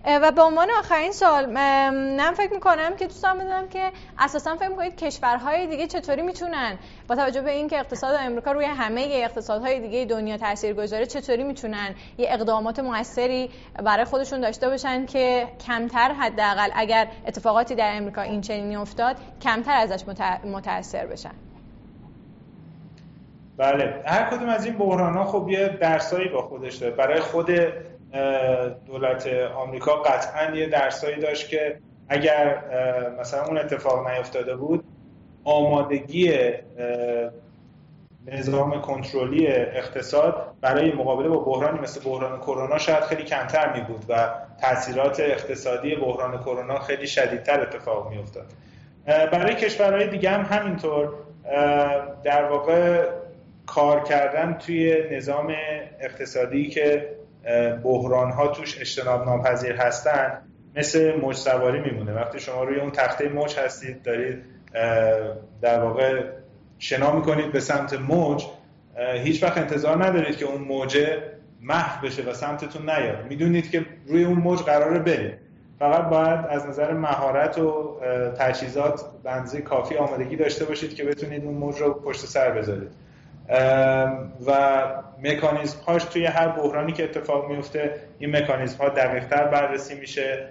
[0.06, 4.96] و به عنوان آخرین سال من فکر می‌کنم که دوستان بدونم که اساسا فکر می‌کنید
[4.96, 6.78] کشورهای دیگه چطوری می‌تونن؟
[7.08, 11.96] با توجه به اینکه اقتصاد امریکا روی همه اقتصادهای دیگه دنیا تاثیر گذاره چطوری می‌تونن
[12.18, 13.50] یه اقدامات موثری
[13.84, 19.78] برای خودشون داشته باشن که کمتر حداقل اگر اتفاقاتی در امریکا این چنینی افتاد کمتر
[19.78, 20.04] ازش
[20.44, 21.32] متاثر بشن؟
[23.58, 26.96] بله هر کدوم از این بحران ها خب یه درسایی با خودش داره.
[26.96, 27.50] برای خود
[28.86, 32.64] دولت آمریکا قطعا یه درسایی داشت که اگر
[33.20, 34.84] مثلا اون اتفاق نیفتاده بود
[35.44, 36.34] آمادگی
[38.28, 44.06] نظام کنترلی اقتصاد برای مقابله با بحرانی مثل بحران کرونا شاید خیلی کمتر می بود
[44.10, 44.30] و
[44.62, 48.46] تاثیرات اقتصادی بحران کرونا خیلی شدیدتر اتفاق می افتاد
[49.06, 51.14] برای کشورهای دیگه هم همینطور
[52.24, 53.06] در واقع
[53.66, 55.56] کار کردن توی نظام
[56.00, 57.10] اقتصادی که
[57.84, 60.42] بحران ها توش اجتناب ناپذیر هستن
[60.76, 62.14] مثل موج سواری میمونه.
[62.14, 64.44] وقتی شما روی اون تخته موج هستید دارید
[65.62, 66.24] در واقع
[66.80, 68.46] شنا می‌کنید به سمت موج
[69.24, 71.22] هیچ وقت انتظار ندارید که اون موجه
[71.62, 73.26] محو بشه و سمتتون نیاد.
[73.30, 75.34] می‌دونید که روی اون موج قراره برید.
[75.80, 78.00] فقط باید از نظر مهارت و
[78.38, 82.92] تجهیزات بنزه کافی آمادگی داشته باشید که بتونید اون موج رو پشت سر بذارید.
[84.48, 84.82] و
[85.24, 90.48] مکانیزم هاش توی هر بحرانی که اتفاق میفته این مکانیزم ها دقیق تر بررسی میشه.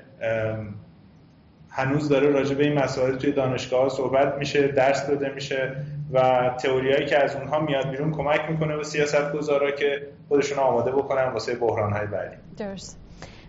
[1.70, 5.76] هنوز داره راجع به این مسائل توی دانشگاه ها صحبت میشه درس داده میشه
[6.12, 10.90] و تئوریایی که از اونها میاد بیرون کمک می‌کنه به سیاست گذارا که خودشون آماده
[10.90, 12.36] بکنن واسه بحران های بعدی.
[12.56, 13.00] درست.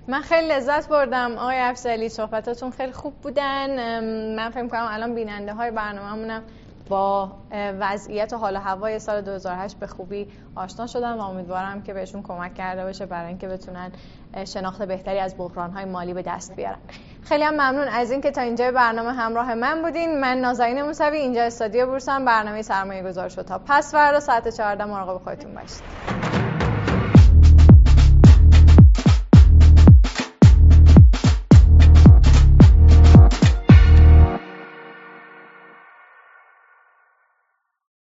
[0.08, 1.38] من خیلی لذت بردم.
[1.38, 3.70] آقای افزلی صحبتاتون خیلی خوب بودن.
[4.36, 6.42] من فکر کنم الان بیننده های برنامه
[6.90, 12.24] با وضعیت و حال هوای سال 2008 به خوبی آشنا شدن و امیدوارم که بهشون
[12.24, 13.92] کمک کرده باشه برای اینکه بتونن
[14.46, 15.36] شناخت بهتری از
[15.76, 16.78] های مالی به دست بیارن.
[17.24, 20.20] خیلی هم ممنون از اینکه تا اینجا برنامه همراه من بودین.
[20.20, 23.42] من نازنین موسوی اینجا استادیو بورسم برنامه سرمایه گذار شد.
[23.42, 26.35] تا پس فردا ساعت 14 مراقب خودتون باشید.